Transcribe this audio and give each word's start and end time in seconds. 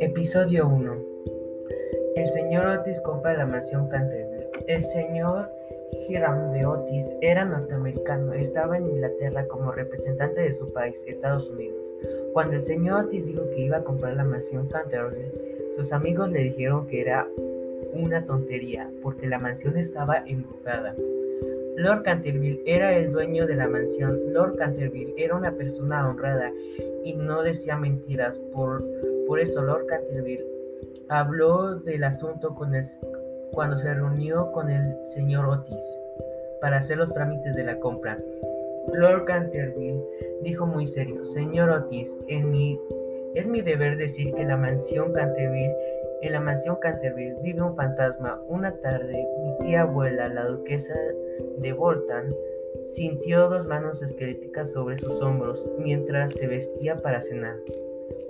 Episodio 0.00 0.68
1 0.68 0.96
El 2.16 2.30
señor 2.30 2.66
Otis 2.66 2.98
compra 3.02 3.36
la 3.36 3.44
mansión 3.44 3.88
Canterville. 3.88 4.48
El 4.66 4.84
señor 4.84 5.50
Hiram 6.08 6.52
de 6.52 6.64
Otis 6.64 7.12
era 7.20 7.44
norteamericano, 7.44 8.32
estaba 8.32 8.78
en 8.78 8.88
Inglaterra 8.88 9.46
como 9.48 9.72
representante 9.72 10.40
de 10.40 10.54
su 10.54 10.72
país, 10.72 11.04
Estados 11.06 11.50
Unidos. 11.50 11.76
Cuando 12.32 12.56
el 12.56 12.62
señor 12.62 13.04
Otis 13.04 13.26
dijo 13.26 13.50
que 13.50 13.60
iba 13.60 13.76
a 13.76 13.84
comprar 13.84 14.16
la 14.16 14.24
mansión 14.24 14.66
Canterville, 14.68 15.30
sus 15.76 15.92
amigos 15.92 16.30
le 16.32 16.44
dijeron 16.44 16.86
que 16.86 17.02
era 17.02 17.28
una 17.92 18.24
tontería, 18.24 18.90
porque 19.02 19.26
la 19.26 19.38
mansión 19.38 19.76
estaba 19.76 20.22
embrujada. 20.26 20.94
Lord 21.76 22.02
Canterville 22.02 22.62
era 22.66 22.94
el 22.94 23.12
dueño 23.12 23.46
de 23.46 23.56
la 23.56 23.68
mansión. 23.68 24.20
Lord 24.32 24.56
Canterville 24.56 25.14
era 25.16 25.36
una 25.36 25.52
persona 25.52 26.08
honrada 26.08 26.52
y 27.02 27.14
no 27.14 27.42
decía 27.42 27.76
mentiras. 27.76 28.38
Por, 28.52 28.84
por 29.26 29.40
eso 29.40 29.62
Lord 29.62 29.86
Canterville 29.86 30.46
habló 31.08 31.76
del 31.76 32.04
asunto 32.04 32.54
con 32.54 32.72
cuando 33.52 33.78
se 33.78 33.92
reunió 33.92 34.50
con 34.52 34.70
el 34.70 34.94
señor 35.08 35.46
Otis 35.46 35.84
para 36.60 36.78
hacer 36.78 36.96
los 36.98 37.12
trámites 37.12 37.54
de 37.54 37.64
la 37.64 37.78
compra. 37.78 38.18
Lord 38.92 39.24
Canterville 39.24 40.02
dijo 40.42 40.66
muy 40.66 40.86
serio, 40.86 41.24
Señor 41.24 41.70
Otis, 41.70 42.16
en 42.28 42.50
mi, 42.50 42.78
es 43.34 43.46
mi 43.46 43.62
deber 43.62 43.96
decir 43.96 44.32
que 44.34 44.44
la 44.44 44.56
mansión 44.56 45.12
Canterville 45.12 45.74
en 46.22 46.32
la 46.32 46.40
mansión 46.40 46.76
Canterville 46.76 47.36
vive 47.42 47.62
un 47.62 47.74
fantasma. 47.74 48.40
Una 48.48 48.72
tarde, 48.76 49.26
mi 49.42 49.58
tía 49.58 49.82
abuela, 49.82 50.28
la 50.28 50.46
duquesa 50.46 50.94
de 51.58 51.72
Bolton, 51.72 52.34
sintió 52.90 53.48
dos 53.48 53.66
manos 53.66 54.02
esqueléticas 54.02 54.70
sobre 54.70 54.98
sus 54.98 55.20
hombros 55.20 55.68
mientras 55.78 56.32
se 56.34 56.46
vestía 56.46 56.96
para 56.96 57.22
cenar. 57.22 57.56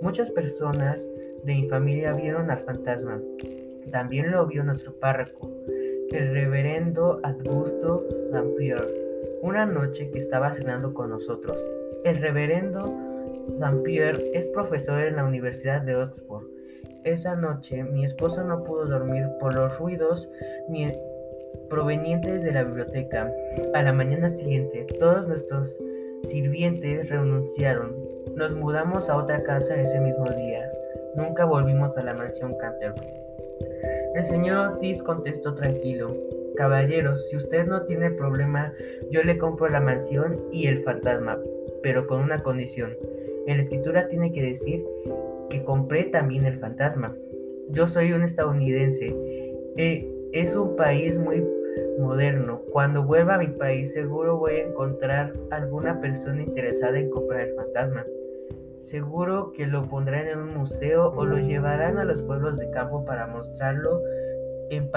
Muchas 0.01 0.31
personas 0.31 0.99
de 1.43 1.53
mi 1.53 1.69
familia 1.69 2.13
vieron 2.13 2.49
al 2.49 2.61
fantasma. 2.61 3.21
También 3.91 4.31
lo 4.31 4.47
vio 4.47 4.63
nuestro 4.63 4.93
párroco, 4.93 5.51
el 6.11 6.29
reverendo 6.29 7.19
Augusto 7.21 8.07
Dampier, 8.31 8.81
una 9.43 9.67
noche 9.67 10.09
que 10.09 10.19
estaba 10.19 10.53
cenando 10.55 10.93
con 10.95 11.11
nosotros. 11.11 11.57
El 12.03 12.17
reverendo 12.17 12.97
Dampier 13.59 14.17
es 14.33 14.47
profesor 14.47 15.01
en 15.01 15.17
la 15.17 15.25
Universidad 15.25 15.81
de 15.81 15.95
Oxford 15.95 16.52
esa 17.03 17.33
noche 17.35 17.83
mi 17.83 18.05
esposa 18.05 18.43
no 18.43 18.63
pudo 18.63 18.85
dormir 18.85 19.25
por 19.39 19.53
los 19.55 19.77
ruidos 19.77 20.29
provenientes 21.69 22.43
de 22.43 22.51
la 22.51 22.63
biblioteca. 22.63 23.31
A 23.73 23.81
la 23.81 23.93
mañana 23.93 24.29
siguiente, 24.29 24.85
todos 24.99 25.27
nuestros 25.27 25.79
sirvientes 26.29 27.09
renunciaron. 27.09 27.95
Nos 28.35 28.55
mudamos 28.55 29.09
a 29.09 29.17
otra 29.17 29.43
casa 29.43 29.75
ese 29.75 29.99
mismo 29.99 30.25
día. 30.37 30.69
Nunca 31.15 31.45
volvimos 31.45 31.95
a 31.97 32.03
la 32.03 32.13
mansión 32.13 32.53
Canterbury. 32.57 33.13
El 34.15 34.25
señor 34.25 34.73
Otis 34.73 35.01
contestó 35.03 35.55
tranquilo. 35.55 36.13
Caballeros, 36.55 37.27
si 37.29 37.35
usted 37.37 37.65
no 37.65 37.81
tiene 37.83 38.11
problema, 38.11 38.71
yo 39.11 39.23
le 39.23 39.37
compro 39.37 39.67
la 39.69 39.79
mansión 39.79 40.39
y 40.51 40.67
el 40.67 40.83
fantasma, 40.83 41.39
pero 41.81 42.05
con 42.05 42.21
una 42.21 42.39
condición. 42.39 42.95
En 43.47 43.57
la 43.57 43.63
escritura 43.63 44.07
tiene 44.07 44.31
que 44.31 44.43
decir 44.43 44.85
que 45.49 45.63
compré 45.63 46.05
también 46.05 46.45
el 46.45 46.59
fantasma. 46.59 47.15
Yo 47.69 47.87
soy 47.87 48.13
un 48.13 48.23
estadounidense. 48.23 49.15
Eh, 49.77 50.09
es 50.33 50.55
un 50.55 50.75
país 50.75 51.17
muy 51.17 51.43
moderno. 51.99 52.61
Cuando 52.71 53.03
vuelva 53.03 53.35
a 53.35 53.37
mi 53.39 53.47
país 53.47 53.93
seguro 53.93 54.37
voy 54.37 54.53
a 54.53 54.67
encontrar 54.67 55.33
alguna 55.51 55.99
persona 55.99 56.41
interesada 56.41 56.99
en 56.99 57.09
comprar 57.09 57.41
el 57.41 57.55
fantasma. 57.55 58.05
Seguro 58.79 59.53
que 59.53 59.65
lo 59.65 59.87
pondrán 59.87 60.27
en 60.27 60.39
un 60.39 60.57
museo 60.57 61.13
o 61.15 61.25
lo 61.25 61.37
llevarán 61.37 61.97
a 61.97 62.03
los 62.03 62.21
pueblos 62.23 62.57
de 62.57 62.69
campo 62.71 63.05
para 63.05 63.27
mostrarlo 63.27 64.01
en, 64.69 64.89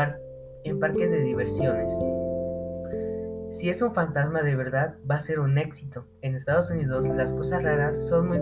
en 0.65 0.81
parques 0.81 1.11
de 1.11 1.21
diversiones. 1.21 1.93
Si 3.53 3.71
es 3.71 3.81
un 3.81 3.95
fantasma 3.95 4.43
de 4.43 4.57
verdad, 4.57 4.97
va 5.09 5.17
a 5.17 5.21
ser 5.21 5.39
un 5.39 5.57
éxito. 5.57 6.05
En 6.21 6.35
Estados 6.35 6.71
Unidos 6.71 7.07
las 7.17 7.33
cosas 7.33 7.63
raras 7.63 7.97
son 8.09 8.29
muy 8.29 8.39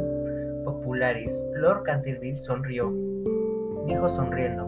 populares. 0.64 1.32
Lord 1.54 1.84
Canterville 1.84 2.38
sonrió. 2.38 2.92
Dijo 3.86 4.08
sonriendo. 4.08 4.66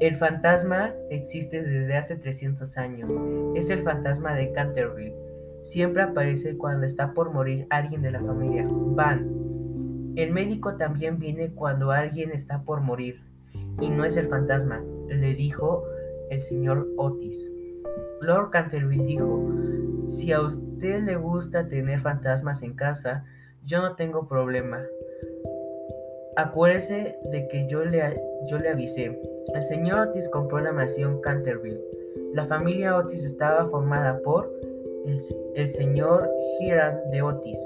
El 0.00 0.16
fantasma 0.16 0.92
existe 1.10 1.62
desde 1.62 1.96
hace 1.96 2.16
300 2.16 2.76
años. 2.76 3.10
Es 3.54 3.70
el 3.70 3.84
fantasma 3.84 4.34
de 4.34 4.52
Canterville. 4.52 5.14
Siempre 5.62 6.02
aparece 6.02 6.56
cuando 6.56 6.86
está 6.86 7.14
por 7.14 7.32
morir 7.32 7.66
alguien 7.70 8.02
de 8.02 8.10
la 8.10 8.20
familia. 8.20 8.66
Van. 8.68 9.30
El 10.16 10.32
médico 10.32 10.74
también 10.74 11.18
viene 11.18 11.52
cuando 11.52 11.92
alguien 11.92 12.32
está 12.32 12.62
por 12.62 12.80
morir. 12.80 13.20
Y 13.80 13.90
no 13.90 14.04
es 14.04 14.16
el 14.16 14.28
fantasma, 14.28 14.82
le 15.08 15.34
dijo 15.34 15.84
el 16.30 16.42
señor 16.42 16.88
Otis. 16.96 17.50
Lord 18.20 18.50
Canterville 18.50 19.04
dijo, 19.04 19.50
si 20.08 20.32
a 20.32 20.40
usted 20.40 21.02
le 21.04 21.16
gusta 21.16 21.68
tener 21.68 22.00
fantasmas 22.00 22.62
en 22.62 22.74
casa, 22.74 23.24
yo 23.66 23.80
no 23.80 23.94
tengo 23.94 24.26
problema. 24.28 24.84
Acuérdese 26.36 27.16
de 27.30 27.48
que 27.48 27.66
yo 27.68 27.84
le, 27.84 28.02
yo 28.48 28.58
le 28.58 28.70
avisé. 28.70 29.20
El 29.54 29.66
señor 29.66 30.08
Otis 30.08 30.28
compró 30.30 30.60
la 30.60 30.72
mansión 30.72 31.20
Canterville. 31.20 31.80
La 32.34 32.46
familia 32.46 32.96
Otis 32.96 33.24
estaba 33.24 33.68
formada 33.68 34.18
por 34.22 34.50
el, 35.54 35.72
señor 35.74 36.28
Hiram 36.60 36.96
de 37.10 37.22
Otis. 37.22 37.58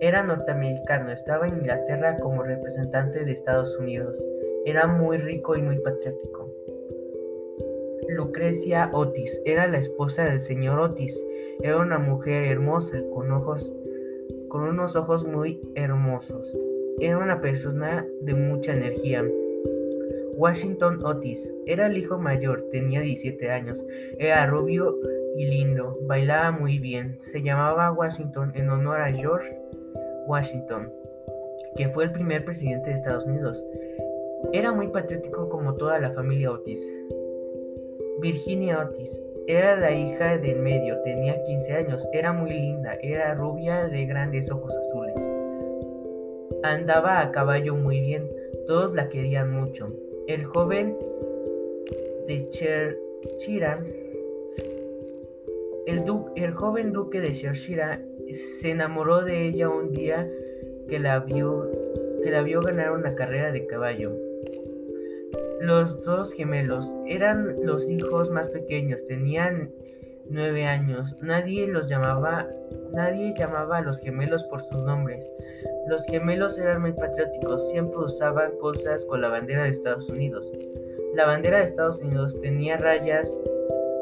Era 0.00 0.22
norteamericano, 0.22 1.12
estaba 1.12 1.46
en 1.46 1.58
Inglaterra 1.58 2.16
como 2.18 2.42
representante 2.42 3.24
de 3.24 3.32
Estados 3.32 3.78
Unidos. 3.78 4.20
Era 4.64 4.86
muy 4.86 5.18
rico 5.18 5.56
y 5.56 5.62
muy 5.62 5.78
patriótico. 5.78 6.50
Lucrecia 8.08 8.90
Otis 8.92 9.40
era 9.44 9.66
la 9.68 9.78
esposa 9.78 10.24
del 10.24 10.40
señor 10.40 10.80
Otis. 10.80 11.18
Era 11.62 11.78
una 11.78 11.98
mujer 11.98 12.44
hermosa 12.46 12.98
con 13.14 13.30
ojos 13.30 13.72
con 14.54 14.68
unos 14.68 14.94
ojos 14.94 15.26
muy 15.26 15.60
hermosos. 15.74 16.56
Era 17.00 17.18
una 17.18 17.40
persona 17.40 18.06
de 18.20 18.34
mucha 18.34 18.72
energía. 18.72 19.24
Washington 20.36 21.04
Otis 21.04 21.52
era 21.66 21.88
el 21.88 21.98
hijo 21.98 22.20
mayor, 22.20 22.64
tenía 22.70 23.00
17 23.00 23.50
años, 23.50 23.84
era 24.16 24.46
rubio 24.46 24.96
y 25.36 25.46
lindo, 25.46 25.98
bailaba 26.02 26.52
muy 26.52 26.78
bien. 26.78 27.16
Se 27.18 27.42
llamaba 27.42 27.90
Washington 27.90 28.52
en 28.54 28.70
honor 28.70 29.00
a 29.00 29.12
George 29.12 29.58
Washington, 30.28 30.88
que 31.74 31.88
fue 31.88 32.04
el 32.04 32.12
primer 32.12 32.44
presidente 32.44 32.90
de 32.90 32.94
Estados 32.94 33.26
Unidos. 33.26 33.60
Era 34.52 34.70
muy 34.70 34.86
patriótico 34.86 35.48
como 35.48 35.74
toda 35.74 35.98
la 35.98 36.12
familia 36.12 36.52
Otis. 36.52 36.80
Virginia 38.20 38.78
Otis 38.88 39.20
era 39.46 39.76
la 39.76 39.92
hija 39.92 40.38
del 40.38 40.60
medio, 40.60 41.00
tenía 41.02 41.42
15 41.44 41.72
años, 41.74 42.08
era 42.12 42.32
muy 42.32 42.50
linda, 42.50 42.94
era 43.02 43.34
rubia 43.34 43.86
de 43.88 44.06
grandes 44.06 44.50
ojos 44.50 44.74
azules. 44.74 45.14
Andaba 46.62 47.20
a 47.20 47.30
caballo 47.30 47.74
muy 47.74 48.00
bien, 48.00 48.30
todos 48.66 48.94
la 48.94 49.08
querían 49.08 49.52
mucho. 49.52 49.92
El 50.26 50.44
joven 50.44 50.96
de 52.26 52.48
Chershira, 52.48 53.84
el, 55.86 56.04
el 56.36 56.50
joven 56.52 56.92
duque 56.92 57.20
de 57.20 57.34
Chershira 57.34 58.00
se 58.60 58.70
enamoró 58.70 59.22
de 59.22 59.46
ella 59.46 59.68
un 59.68 59.92
día 59.92 60.26
que 60.88 60.98
la 60.98 61.20
vio, 61.20 61.70
que 62.22 62.30
la 62.30 62.42
vio 62.42 62.60
ganar 62.62 62.92
una 62.92 63.14
carrera 63.14 63.52
de 63.52 63.66
caballo. 63.66 64.23
Los 65.64 66.02
dos 66.02 66.34
gemelos 66.34 66.94
eran 67.06 67.56
los 67.64 67.88
hijos 67.88 68.28
más 68.28 68.48
pequeños, 68.48 69.02
tenían 69.06 69.70
nueve 70.28 70.66
años. 70.66 71.16
Nadie 71.22 71.66
los 71.66 71.88
llamaba, 71.88 72.46
nadie 72.92 73.32
llamaba 73.34 73.78
a 73.78 73.80
los 73.80 73.98
gemelos 74.00 74.44
por 74.44 74.60
sus 74.60 74.84
nombres. 74.84 75.26
Los 75.86 76.04
gemelos 76.04 76.58
eran 76.58 76.82
muy 76.82 76.92
patrióticos, 76.92 77.70
siempre 77.70 77.96
usaban 77.96 78.52
cosas 78.60 79.06
con 79.06 79.22
la 79.22 79.28
bandera 79.28 79.64
de 79.64 79.70
Estados 79.70 80.10
Unidos. 80.10 80.46
La 81.14 81.24
bandera 81.24 81.60
de 81.60 81.64
Estados 81.64 82.02
Unidos 82.02 82.38
tenía 82.42 82.76
rayas 82.76 83.34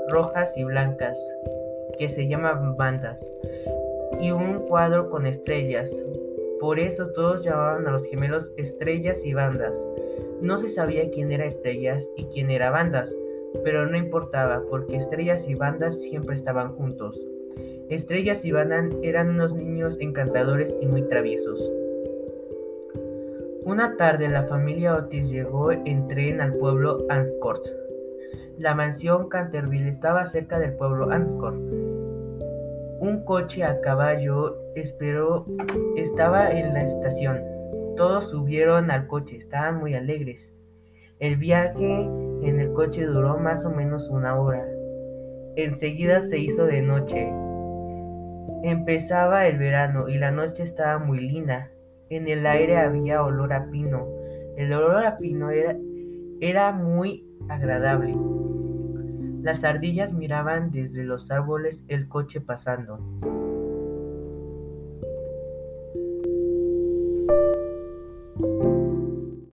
rojas 0.08 0.56
y 0.56 0.64
blancas, 0.64 1.16
que 1.96 2.08
se 2.08 2.26
llamaban 2.26 2.76
bandas, 2.76 3.24
y 4.20 4.32
un 4.32 4.66
cuadro 4.66 5.08
con 5.10 5.26
estrellas. 5.26 5.92
Por 6.58 6.80
eso 6.80 7.06
todos 7.12 7.44
llamaban 7.44 7.86
a 7.86 7.92
los 7.92 8.04
gemelos 8.06 8.50
estrellas 8.56 9.24
y 9.24 9.32
bandas. 9.32 9.80
No 10.42 10.58
se 10.58 10.68
sabía 10.70 11.08
quién 11.12 11.30
era 11.30 11.46
Estrellas 11.46 12.10
y 12.16 12.24
quién 12.24 12.50
era 12.50 12.72
Bandas, 12.72 13.16
pero 13.62 13.86
no 13.86 13.96
importaba 13.96 14.60
porque 14.68 14.96
Estrellas 14.96 15.48
y 15.48 15.54
Bandas 15.54 16.02
siempre 16.02 16.34
estaban 16.34 16.72
juntos. 16.72 17.24
Estrellas 17.88 18.44
y 18.44 18.50
Bandas 18.50 18.86
eran 19.02 19.30
unos 19.30 19.54
niños 19.54 19.96
encantadores 20.00 20.76
y 20.80 20.86
muy 20.86 21.02
traviesos. 21.02 21.70
Una 23.64 23.96
tarde 23.96 24.28
la 24.28 24.42
familia 24.48 24.96
Otis 24.96 25.30
llegó 25.30 25.70
en 25.70 26.08
tren 26.08 26.40
al 26.40 26.54
pueblo 26.54 27.06
Anscourt. 27.08 27.64
La 28.58 28.74
mansión 28.74 29.28
Canterville 29.28 29.90
estaba 29.90 30.26
cerca 30.26 30.58
del 30.58 30.72
pueblo 30.72 31.12
Anscombe. 31.12 31.72
Un 32.98 33.24
coche 33.24 33.62
a 33.62 33.80
caballo 33.80 34.56
esperó, 34.74 35.46
estaba 35.96 36.50
en 36.50 36.74
la 36.74 36.82
estación. 36.82 37.51
Todos 37.96 38.30
subieron 38.30 38.90
al 38.90 39.06
coche, 39.06 39.36
estaban 39.36 39.78
muy 39.78 39.94
alegres. 39.94 40.52
El 41.18 41.36
viaje 41.36 42.02
en 42.42 42.58
el 42.58 42.72
coche 42.72 43.04
duró 43.04 43.38
más 43.38 43.64
o 43.64 43.70
menos 43.70 44.08
una 44.08 44.40
hora. 44.40 44.66
Enseguida 45.56 46.22
se 46.22 46.38
hizo 46.38 46.64
de 46.64 46.82
noche. 46.82 47.32
Empezaba 48.62 49.46
el 49.46 49.58
verano 49.58 50.08
y 50.08 50.18
la 50.18 50.30
noche 50.30 50.62
estaba 50.62 50.98
muy 50.98 51.20
linda. 51.20 51.70
En 52.08 52.28
el 52.28 52.46
aire 52.46 52.78
había 52.78 53.22
olor 53.22 53.52
a 53.52 53.70
pino. 53.70 54.06
El 54.56 54.72
olor 54.72 55.04
a 55.04 55.18
pino 55.18 55.50
era, 55.50 55.76
era 56.40 56.72
muy 56.72 57.26
agradable. 57.48 58.14
Las 59.42 59.64
ardillas 59.64 60.12
miraban 60.12 60.70
desde 60.70 61.04
los 61.04 61.30
árboles 61.30 61.84
el 61.88 62.08
coche 62.08 62.40
pasando. 62.40 62.98